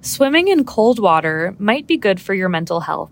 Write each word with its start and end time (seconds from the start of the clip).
Swimming 0.00 0.46
in 0.46 0.64
cold 0.64 1.00
water 1.00 1.56
might 1.58 1.88
be 1.88 1.96
good 1.96 2.20
for 2.20 2.32
your 2.32 2.48
mental 2.48 2.78
health. 2.78 3.10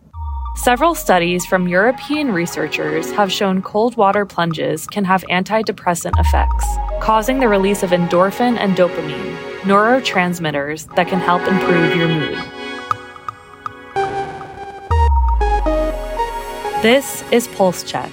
Several 0.54 0.94
studies 0.94 1.44
from 1.44 1.66
European 1.66 2.30
researchers 2.30 3.10
have 3.10 3.30
shown 3.30 3.60
cold 3.60 3.96
water 3.96 4.24
plunges 4.24 4.86
can 4.86 5.04
have 5.04 5.24
antidepressant 5.24 6.16
effects, 6.16 6.64
causing 7.00 7.40
the 7.40 7.48
release 7.48 7.82
of 7.82 7.90
endorphin 7.90 8.56
and 8.56 8.76
dopamine, 8.76 9.36
neurotransmitters 9.62 10.94
that 10.94 11.08
can 11.08 11.18
help 11.18 11.42
improve 11.48 11.96
your 11.96 12.06
mood. 12.06 12.38
This 16.82 17.24
is 17.32 17.48
Pulse 17.48 17.82
Check. 17.82 18.12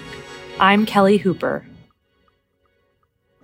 I'm 0.59 0.87
Kelly 0.87 1.17
Hooper. 1.17 1.63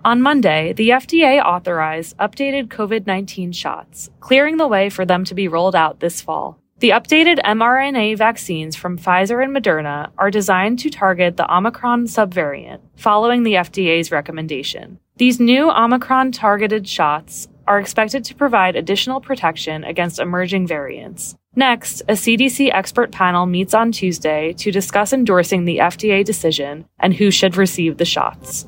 On 0.02 0.22
Monday, 0.22 0.72
the 0.72 0.88
FDA 0.88 1.44
authorized 1.44 2.16
updated 2.16 2.68
COVID 2.68 3.06
19 3.06 3.52
shots, 3.52 4.08
clearing 4.20 4.56
the 4.56 4.66
way 4.66 4.88
for 4.88 5.04
them 5.04 5.24
to 5.24 5.34
be 5.34 5.46
rolled 5.46 5.76
out 5.76 6.00
this 6.00 6.22
fall. 6.22 6.58
The 6.78 6.90
updated 6.90 7.38
mRNA 7.44 8.16
vaccines 8.16 8.74
from 8.76 8.96
Pfizer 8.96 9.44
and 9.44 9.54
Moderna 9.54 10.10
are 10.16 10.30
designed 10.30 10.78
to 10.78 10.88
target 10.88 11.36
the 11.36 11.54
Omicron 11.54 12.06
subvariant, 12.06 12.80
following 12.96 13.42
the 13.42 13.52
FDA's 13.54 14.10
recommendation. 14.10 14.98
These 15.18 15.38
new 15.38 15.70
Omicron 15.70 16.32
targeted 16.32 16.88
shots 16.88 17.48
are 17.66 17.78
expected 17.78 18.24
to 18.24 18.34
provide 18.34 18.76
additional 18.76 19.20
protection 19.20 19.84
against 19.84 20.18
emerging 20.18 20.66
variants. 20.66 21.36
Next, 21.54 22.00
a 22.08 22.14
CDC 22.14 22.72
expert 22.72 23.12
panel 23.12 23.44
meets 23.44 23.74
on 23.74 23.92
Tuesday 23.92 24.54
to 24.54 24.72
discuss 24.72 25.12
endorsing 25.12 25.66
the 25.66 25.76
FDA 25.76 26.24
decision 26.24 26.86
and 26.98 27.12
who 27.12 27.30
should 27.30 27.58
receive 27.58 27.98
the 27.98 28.06
shots. 28.06 28.66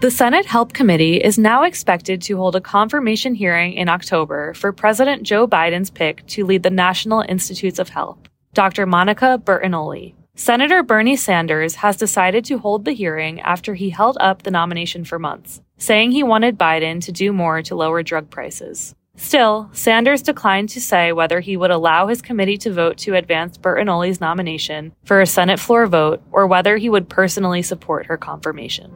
The 0.00 0.10
Senate 0.10 0.46
Help 0.46 0.72
Committee 0.72 1.18
is 1.18 1.36
now 1.38 1.64
expected 1.64 2.22
to 2.22 2.38
hold 2.38 2.56
a 2.56 2.60
confirmation 2.62 3.34
hearing 3.34 3.74
in 3.74 3.90
October 3.90 4.54
for 4.54 4.72
President 4.72 5.24
Joe 5.24 5.46
Biden's 5.46 5.90
pick 5.90 6.26
to 6.28 6.46
lead 6.46 6.62
the 6.62 6.70
National 6.70 7.20
Institutes 7.20 7.78
of 7.78 7.90
Health, 7.90 8.16
Dr. 8.54 8.86
Monica 8.86 9.38
Bertagnolli. 9.44 10.14
Senator 10.34 10.82
Bernie 10.82 11.16
Sanders 11.16 11.74
has 11.74 11.98
decided 11.98 12.46
to 12.46 12.56
hold 12.56 12.86
the 12.86 12.92
hearing 12.92 13.42
after 13.42 13.74
he 13.74 13.90
held 13.90 14.16
up 14.20 14.42
the 14.42 14.50
nomination 14.50 15.04
for 15.04 15.18
months, 15.18 15.60
saying 15.76 16.12
he 16.12 16.22
wanted 16.22 16.56
Biden 16.56 17.04
to 17.04 17.12
do 17.12 17.30
more 17.30 17.60
to 17.60 17.74
lower 17.74 18.02
drug 18.02 18.30
prices. 18.30 18.94
Still, 19.16 19.68
Sanders 19.74 20.22
declined 20.22 20.70
to 20.70 20.80
say 20.80 21.12
whether 21.12 21.40
he 21.40 21.58
would 21.58 21.70
allow 21.70 22.06
his 22.06 22.22
committee 22.22 22.56
to 22.56 22.72
vote 22.72 22.96
to 22.98 23.16
advance 23.16 23.58
Bertagnolli's 23.58 24.18
nomination 24.18 24.92
for 25.04 25.20
a 25.20 25.26
Senate 25.26 25.60
floor 25.60 25.86
vote 25.86 26.22
or 26.32 26.46
whether 26.46 26.78
he 26.78 26.88
would 26.88 27.10
personally 27.10 27.60
support 27.60 28.06
her 28.06 28.16
confirmation. 28.16 28.90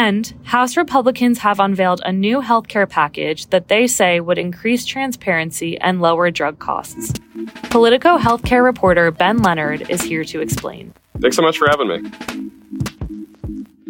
And 0.00 0.32
House 0.44 0.78
Republicans 0.78 1.40
have 1.40 1.60
unveiled 1.60 2.00
a 2.06 2.10
new 2.10 2.40
healthcare 2.40 2.88
package 2.88 3.44
that 3.48 3.68
they 3.68 3.86
say 3.86 4.18
would 4.18 4.38
increase 4.38 4.86
transparency 4.86 5.78
and 5.78 6.00
lower 6.00 6.30
drug 6.30 6.58
costs. 6.58 7.12
Politico 7.64 8.16
healthcare 8.16 8.64
reporter 8.64 9.10
Ben 9.10 9.42
Leonard 9.42 9.90
is 9.90 10.00
here 10.00 10.24
to 10.24 10.40
explain. 10.40 10.94
Thanks 11.20 11.36
so 11.36 11.42
much 11.42 11.58
for 11.58 11.68
having 11.68 11.88
me. 11.88 12.10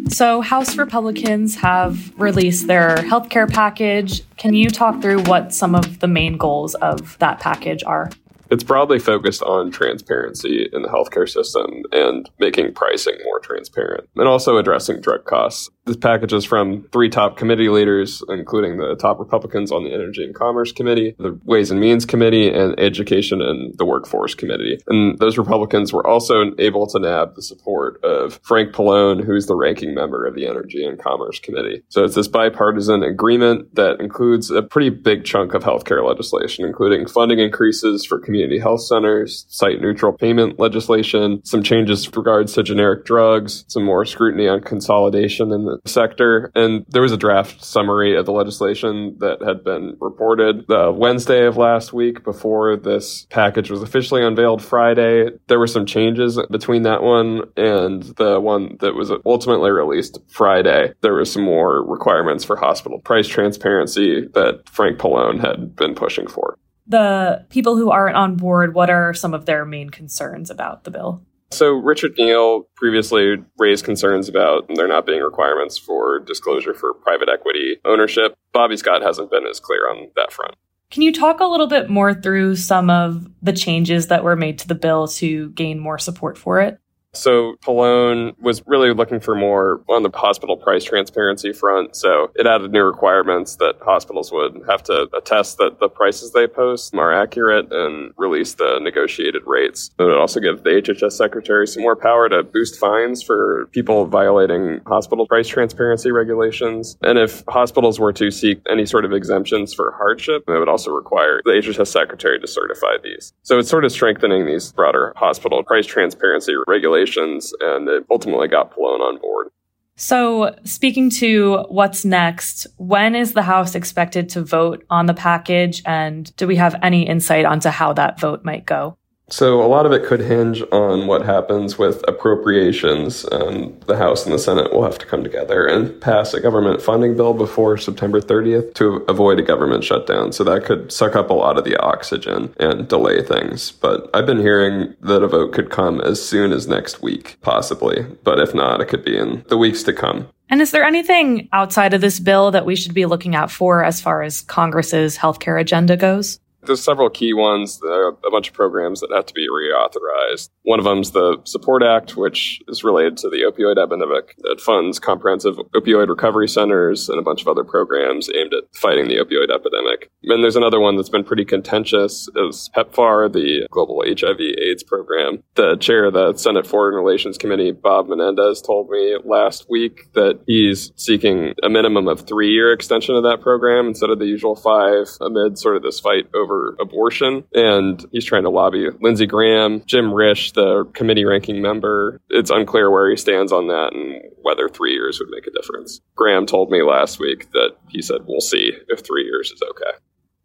So, 0.09 0.41
House 0.41 0.75
Republicans 0.75 1.55
have 1.55 2.11
released 2.19 2.67
their 2.67 2.97
healthcare 2.97 3.49
package. 3.49 4.21
Can 4.35 4.53
you 4.53 4.69
talk 4.69 5.01
through 5.01 5.21
what 5.21 5.53
some 5.53 5.75
of 5.75 6.01
the 6.01 6.07
main 6.07 6.35
goals 6.35 6.75
of 6.75 7.17
that 7.19 7.39
package 7.39 7.85
are? 7.85 8.09
It's 8.51 8.65
broadly 8.65 8.99
focused 8.99 9.41
on 9.43 9.71
transparency 9.71 10.69
in 10.73 10.81
the 10.81 10.89
healthcare 10.89 11.27
system 11.27 11.83
and 11.93 12.29
making 12.37 12.73
pricing 12.73 13.15
more 13.23 13.39
transparent, 13.39 14.09
and 14.17 14.27
also 14.27 14.57
addressing 14.57 14.99
drug 14.99 15.23
costs. 15.23 15.69
This 15.85 15.95
package 15.95 16.33
is 16.33 16.43
from 16.43 16.83
three 16.91 17.09
top 17.09 17.37
committee 17.37 17.69
leaders, 17.69 18.21
including 18.27 18.77
the 18.77 18.95
top 18.95 19.19
Republicans 19.19 19.71
on 19.71 19.85
the 19.85 19.93
Energy 19.93 20.23
and 20.23 20.35
Commerce 20.35 20.73
Committee, 20.73 21.15
the 21.17 21.39
Ways 21.45 21.71
and 21.71 21.79
Means 21.79 22.05
Committee, 22.05 22.49
and 22.53 22.77
Education 22.77 23.41
and 23.41 23.75
the 23.77 23.85
Workforce 23.85 24.35
Committee. 24.35 24.79
And 24.87 25.17
those 25.19 25.37
Republicans 25.37 25.93
were 25.93 26.05
also 26.05 26.51
able 26.59 26.87
to 26.87 26.99
nab 26.99 27.35
the 27.35 27.41
support 27.41 28.03
of 28.03 28.39
Frank 28.43 28.73
Pallone, 28.73 29.23
who's 29.23 29.47
the 29.47 29.55
ranking 29.55 29.95
member 29.95 30.25
of 30.27 30.35
the 30.35 30.45
Energy 30.45 30.85
and 30.85 30.99
Commerce 30.99 31.39
Committee. 31.39 31.83
So 31.87 32.03
it's 32.03 32.15
this 32.15 32.27
bipartisan 32.27 33.01
agreement 33.01 33.73
that 33.75 34.01
includes 34.01 34.51
a 34.51 34.61
pretty 34.61 34.89
big 34.89 35.23
chunk 35.23 35.53
of 35.53 35.63
healthcare 35.63 36.05
legislation, 36.05 36.65
including 36.65 37.07
funding 37.07 37.39
increases 37.39 38.05
for 38.05 38.19
community 38.19 38.40
health 38.59 38.81
centers, 38.81 39.45
site 39.49 39.81
neutral 39.81 40.13
payment 40.13 40.59
legislation, 40.59 41.43
some 41.43 41.63
changes 41.63 42.05
with 42.05 42.17
regards 42.17 42.53
to 42.53 42.63
generic 42.63 43.05
drugs, 43.05 43.65
some 43.67 43.83
more 43.83 44.05
scrutiny 44.05 44.47
on 44.47 44.61
consolidation 44.61 45.51
in 45.51 45.65
the 45.65 45.79
sector. 45.85 46.51
And 46.55 46.85
there 46.89 47.01
was 47.01 47.11
a 47.11 47.17
draft 47.17 47.63
summary 47.63 48.15
of 48.17 48.25
the 48.25 48.31
legislation 48.31 49.17
that 49.19 49.41
had 49.41 49.63
been 49.63 49.97
reported 49.99 50.65
the 50.67 50.91
Wednesday 50.91 51.45
of 51.45 51.57
last 51.57 51.93
week 51.93 52.23
before 52.23 52.77
this 52.77 53.25
package 53.29 53.69
was 53.69 53.81
officially 53.81 54.23
unveiled 54.23 54.61
Friday. 54.61 55.29
There 55.47 55.59
were 55.59 55.67
some 55.67 55.85
changes 55.85 56.39
between 56.49 56.83
that 56.83 57.03
one 57.03 57.43
and 57.57 58.03
the 58.03 58.39
one 58.39 58.77
that 58.79 58.95
was 58.95 59.11
ultimately 59.25 59.71
released 59.71 60.19
Friday. 60.27 60.93
There 61.01 61.13
were 61.13 61.25
some 61.25 61.43
more 61.43 61.83
requirements 61.83 62.43
for 62.43 62.55
hospital 62.55 62.99
price 62.99 63.27
transparency 63.27 64.27
that 64.33 64.67
Frank 64.69 64.99
Pallone 64.99 65.39
had 65.39 65.75
been 65.75 65.95
pushing 65.95 66.27
for. 66.27 66.57
The 66.91 67.45
people 67.49 67.77
who 67.77 67.89
aren't 67.89 68.17
on 68.17 68.35
board, 68.35 68.73
what 68.73 68.89
are 68.89 69.13
some 69.13 69.33
of 69.33 69.45
their 69.45 69.63
main 69.63 69.89
concerns 69.89 70.49
about 70.49 70.83
the 70.83 70.91
bill? 70.91 71.21
So 71.51 71.71
Richard 71.71 72.13
Neal 72.17 72.67
previously 72.75 73.37
raised 73.57 73.85
concerns 73.85 74.27
about 74.27 74.69
there 74.75 74.89
not 74.89 75.05
being 75.05 75.21
requirements 75.21 75.77
for 75.77 76.19
disclosure 76.19 76.73
for 76.73 76.93
private 76.93 77.29
equity 77.29 77.77
ownership. 77.85 78.35
Bobby 78.51 78.75
Scott 78.75 79.01
hasn't 79.01 79.31
been 79.31 79.45
as 79.47 79.61
clear 79.61 79.89
on 79.89 80.09
that 80.17 80.33
front. 80.33 80.55
Can 80.89 81.01
you 81.01 81.13
talk 81.13 81.39
a 81.39 81.45
little 81.45 81.67
bit 81.67 81.89
more 81.89 82.13
through 82.13 82.57
some 82.57 82.89
of 82.89 83.25
the 83.41 83.53
changes 83.53 84.07
that 84.07 84.25
were 84.25 84.35
made 84.35 84.59
to 84.59 84.67
the 84.67 84.75
bill 84.75 85.07
to 85.07 85.49
gain 85.51 85.79
more 85.79 85.97
support 85.97 86.37
for 86.37 86.59
it? 86.59 86.77
So 87.13 87.55
Pallone 87.65 88.39
was 88.39 88.63
really 88.65 88.93
looking 88.93 89.19
for 89.19 89.35
more 89.35 89.81
on 89.89 90.03
the 90.03 90.09
hospital 90.13 90.55
price 90.55 90.85
transparency 90.85 91.51
front. 91.51 91.95
So 91.95 92.31
it 92.35 92.47
added 92.47 92.71
new 92.71 92.83
requirements 92.83 93.57
that 93.57 93.75
hospitals 93.81 94.31
would 94.31 94.61
have 94.69 94.81
to 94.83 95.09
attest 95.13 95.57
that 95.57 95.79
the 95.79 95.89
prices 95.89 96.31
they 96.31 96.47
post 96.47 96.95
are 96.95 97.13
accurate 97.13 97.67
and 97.71 98.13
release 98.17 98.53
the 98.53 98.79
negotiated 98.81 99.43
rates. 99.45 99.91
It 99.99 100.03
would 100.03 100.17
also 100.17 100.39
give 100.39 100.63
the 100.63 100.69
HHS 100.69 101.11
secretary 101.11 101.67
some 101.67 101.83
more 101.83 101.97
power 101.97 102.29
to 102.29 102.43
boost 102.43 102.79
fines 102.79 103.21
for 103.21 103.67
people 103.73 104.05
violating 104.05 104.79
hospital 104.85 105.27
price 105.27 105.49
transparency 105.49 106.11
regulations. 106.11 106.97
And 107.01 107.19
if 107.19 107.43
hospitals 107.49 107.99
were 107.99 108.13
to 108.13 108.31
seek 108.31 108.61
any 108.69 108.85
sort 108.85 109.03
of 109.03 109.11
exemptions 109.11 109.73
for 109.73 109.93
hardship, 109.97 110.45
it 110.47 110.57
would 110.57 110.69
also 110.69 110.91
require 110.91 111.41
the 111.43 111.51
HHS 111.51 111.87
secretary 111.87 112.39
to 112.39 112.47
certify 112.47 112.95
these. 113.03 113.33
So 113.43 113.59
it's 113.59 113.69
sort 113.69 113.83
of 113.83 113.91
strengthening 113.91 114.45
these 114.45 114.71
broader 114.71 115.11
hospital 115.17 115.61
price 115.63 115.85
transparency 115.85 116.53
regulations 116.67 117.00
regulations, 117.01 117.53
and 117.61 117.87
it 117.87 118.05
ultimately 118.09 118.47
got 118.47 118.75
Pallone 118.75 119.01
on 119.01 119.19
board. 119.19 119.49
So, 119.95 120.55
speaking 120.63 121.09
to 121.11 121.65
what's 121.69 122.05
next, 122.05 122.65
when 122.77 123.13
is 123.13 123.33
the 123.33 123.43
House 123.43 123.75
expected 123.75 124.29
to 124.29 124.43
vote 124.43 124.83
on 124.89 125.05
the 125.05 125.13
package? 125.13 125.83
And 125.85 126.35
do 126.37 126.47
we 126.47 126.55
have 126.55 126.75
any 126.81 127.07
insight 127.07 127.45
onto 127.45 127.69
how 127.69 127.93
that 127.93 128.19
vote 128.19 128.43
might 128.43 128.65
go? 128.65 128.97
So 129.31 129.63
a 129.63 129.67
lot 129.67 129.85
of 129.85 129.93
it 129.93 130.03
could 130.05 130.19
hinge 130.19 130.61
on 130.71 131.07
what 131.07 131.25
happens 131.25 131.77
with 131.77 132.03
appropriations. 132.07 133.25
Um, 133.31 133.77
the 133.87 133.95
House 133.95 134.25
and 134.25 134.33
the 134.33 134.39
Senate 134.39 134.73
will 134.73 134.83
have 134.83 134.99
to 134.99 135.05
come 135.05 135.23
together 135.23 135.65
and 135.65 135.99
pass 136.01 136.33
a 136.33 136.41
government 136.41 136.81
funding 136.81 137.15
bill 137.15 137.33
before 137.33 137.77
September 137.77 138.19
30th 138.19 138.73
to 138.75 139.05
avoid 139.07 139.39
a 139.39 139.43
government 139.43 139.85
shutdown. 139.85 140.33
So 140.33 140.43
that 140.43 140.65
could 140.65 140.91
suck 140.91 141.15
up 141.15 141.29
a 141.29 141.33
lot 141.33 141.57
of 141.57 141.63
the 141.63 141.77
oxygen 141.77 142.53
and 142.59 142.87
delay 142.89 143.23
things. 143.23 143.71
But 143.71 144.09
I've 144.13 144.25
been 144.25 144.41
hearing 144.41 144.93
that 145.01 145.23
a 145.23 145.27
vote 145.27 145.53
could 145.53 145.69
come 145.69 146.01
as 146.01 146.23
soon 146.23 146.51
as 146.51 146.67
next 146.67 147.01
week, 147.01 147.37
possibly. 147.41 148.05
But 148.23 148.39
if 148.39 148.53
not, 148.53 148.81
it 148.81 148.89
could 148.89 149.05
be 149.05 149.17
in 149.17 149.45
the 149.47 149.57
weeks 149.57 149.81
to 149.83 149.93
come. 149.93 150.27
And 150.49 150.61
is 150.61 150.71
there 150.71 150.83
anything 150.83 151.47
outside 151.53 151.93
of 151.93 152.01
this 152.01 152.19
bill 152.19 152.51
that 152.51 152.65
we 152.65 152.75
should 152.75 152.93
be 152.93 153.05
looking 153.05 153.35
out 153.35 153.49
for 153.49 153.85
as 153.85 154.01
far 154.01 154.21
as 154.21 154.41
Congress's 154.41 155.17
healthcare 155.17 155.59
agenda 155.59 155.95
goes? 155.95 156.41
There's 156.63 156.83
several 156.83 157.09
key 157.09 157.33
ones. 157.33 157.79
There 157.79 158.07
are 158.07 158.17
a 158.25 158.31
bunch 158.31 158.49
of 158.49 158.53
programs 158.53 159.01
that 159.01 159.11
have 159.13 159.25
to 159.27 159.33
be 159.33 159.47
reauthorized. 159.49 160.49
One 160.63 160.79
of 160.79 160.85
them 160.85 160.99
is 160.99 161.11
the 161.11 161.37
Support 161.43 161.83
Act, 161.83 162.15
which 162.15 162.61
is 162.67 162.83
related 162.83 163.17
to 163.17 163.29
the 163.29 163.41
opioid 163.41 163.81
epidemic. 163.81 164.35
It 164.45 164.61
funds 164.61 164.99
comprehensive 164.99 165.57
opioid 165.75 166.09
recovery 166.09 166.47
centers 166.47 167.09
and 167.09 167.19
a 167.19 167.23
bunch 167.23 167.41
of 167.41 167.47
other 167.47 167.63
programs 167.63 168.29
aimed 168.35 168.53
at 168.53 168.63
fighting 168.75 169.07
the 169.07 169.17
opioid 169.17 169.53
epidemic. 169.53 170.11
And 170.23 170.43
there's 170.43 170.55
another 170.55 170.79
one 170.79 170.95
that's 170.95 171.09
been 171.09 171.23
pretty 171.23 171.45
contentious 171.45 172.29
is 172.35 172.69
PEPFAR, 172.75 173.33
the 173.33 173.67
Global 173.71 174.03
HIV 174.07 174.39
AIDS 174.39 174.83
Program. 174.83 175.43
The 175.55 175.77
chair 175.77 176.05
of 176.05 176.13
the 176.13 176.35
Senate 176.35 176.67
Foreign 176.67 176.95
Relations 176.95 177.37
Committee, 177.37 177.71
Bob 177.71 178.07
Menendez, 178.07 178.61
told 178.61 178.89
me 178.89 179.17
last 179.23 179.65
week 179.69 180.13
that 180.13 180.39
he's 180.45 180.91
seeking 180.95 181.53
a 181.63 181.69
minimum 181.69 182.07
of 182.07 182.27
three 182.27 182.51
year 182.51 182.71
extension 182.71 183.15
of 183.15 183.23
that 183.23 183.41
program 183.41 183.87
instead 183.87 184.09
of 184.09 184.19
the 184.19 184.25
usual 184.25 184.55
five 184.55 185.07
amid 185.21 185.57
sort 185.57 185.75
of 185.75 185.83
this 185.83 185.99
fight 185.99 186.27
over 186.35 186.50
over 186.51 186.75
abortion. 186.79 187.43
And 187.53 188.05
he's 188.11 188.25
trying 188.25 188.43
to 188.43 188.49
lobby 188.49 188.87
Lindsey 189.01 189.25
Graham, 189.25 189.83
Jim 189.85 190.11
Risch, 190.11 190.53
the 190.53 190.85
committee 190.93 191.25
ranking 191.25 191.61
member. 191.61 192.19
It's 192.29 192.49
unclear 192.49 192.91
where 192.91 193.09
he 193.09 193.15
stands 193.15 193.51
on 193.51 193.67
that 193.67 193.93
and 193.93 194.21
whether 194.41 194.67
three 194.69 194.93
years 194.93 195.19
would 195.19 195.29
make 195.29 195.47
a 195.47 195.51
difference. 195.51 196.01
Graham 196.15 196.45
told 196.45 196.71
me 196.71 196.81
last 196.83 197.19
week 197.19 197.51
that 197.51 197.71
he 197.89 198.01
said, 198.01 198.21
we'll 198.25 198.41
see 198.41 198.73
if 198.87 198.99
three 198.99 199.23
years 199.23 199.51
is 199.51 199.61
okay. 199.61 199.97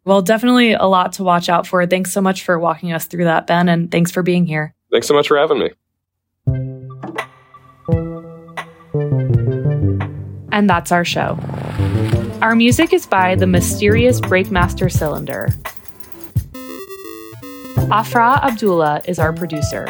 Well, 0.05 0.21
definitely 0.21 0.73
a 0.73 0.85
lot 0.85 1.13
to 1.13 1.23
watch 1.23 1.49
out 1.49 1.67
for. 1.67 1.85
Thanks 1.85 2.13
so 2.13 2.21
much 2.21 2.43
for 2.43 2.57
walking 2.57 2.93
us 2.93 3.07
through 3.07 3.25
that, 3.25 3.45
Ben, 3.45 3.67
and 3.67 3.91
thanks 3.91 4.11
for 4.11 4.23
being 4.23 4.45
here. 4.45 4.73
Thanks 4.91 5.07
so 5.07 5.13
much 5.13 5.27
for 5.27 5.37
having 5.37 5.59
me. 5.59 5.71
And 10.53 10.69
that's 10.69 10.93
our 10.93 11.03
show. 11.03 11.37
Our 12.41 12.55
music 12.55 12.93
is 12.93 13.05
by 13.05 13.35
the 13.35 13.47
mysterious 13.47 14.21
Breakmaster 14.21 14.91
Cylinder. 14.91 15.49
Afra 17.91 18.41
Abdullah 18.43 19.01
is 19.05 19.17
our 19.17 19.31
producer. 19.31 19.87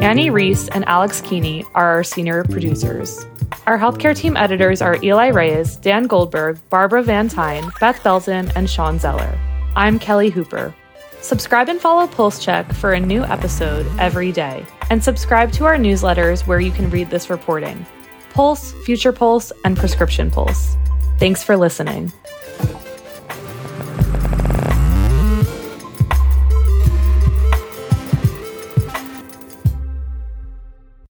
Annie 0.00 0.30
Reese 0.30 0.68
and 0.68 0.82
Alex 0.86 1.20
Keeney 1.20 1.62
are 1.74 1.86
our 1.86 2.02
senior 2.02 2.42
producers. 2.44 3.26
Our 3.66 3.78
healthcare 3.78 4.16
team 4.16 4.34
editors 4.34 4.80
are 4.80 4.96
Eli 5.02 5.26
Reyes, 5.28 5.76
Dan 5.76 6.04
Goldberg, 6.04 6.58
Barbara 6.70 7.02
Van 7.02 7.28
Tyne, 7.28 7.70
Beth 7.80 8.02
Belton, 8.02 8.50
and 8.56 8.70
Shawn 8.70 8.98
Zeller. 8.98 9.38
I'm 9.76 9.98
Kelly 9.98 10.30
Hooper. 10.30 10.74
Subscribe 11.20 11.68
and 11.68 11.78
follow 11.78 12.06
Pulse 12.06 12.42
Check 12.42 12.72
for 12.72 12.92
a 12.94 13.00
new 13.00 13.22
episode 13.24 13.86
every 13.98 14.32
day. 14.32 14.64
And 14.88 15.04
subscribe 15.04 15.52
to 15.52 15.66
our 15.66 15.76
newsletters 15.76 16.46
where 16.46 16.60
you 16.60 16.70
can 16.70 16.88
read 16.88 17.10
this 17.10 17.28
reporting 17.28 17.84
Pulse, 18.32 18.72
Future 18.84 19.12
Pulse, 19.12 19.52
and 19.66 19.76
Prescription 19.76 20.30
Pulse. 20.30 20.76
Thanks 21.18 21.44
for 21.44 21.58
listening. 21.58 22.10